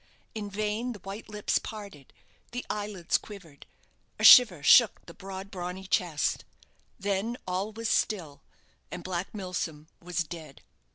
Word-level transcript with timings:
In 0.33 0.49
vain 0.49 0.93
the 0.93 0.99
white 1.01 1.29
lips 1.29 1.59
parted, 1.59 2.11
the 2.53 2.65
eyelids 2.71 3.19
quivered, 3.19 3.67
a 4.17 4.23
shiver 4.23 4.63
shook 4.63 5.05
the 5.05 5.13
broad, 5.13 5.51
brawny 5.51 5.85
chest 5.85 6.43
then 6.97 7.37
all 7.45 7.71
was 7.71 7.87
still, 7.87 8.41
and 8.89 9.03
Black 9.03 9.31
Milsom 9.35 9.87
was 10.01 10.23
dead! 10.23 10.63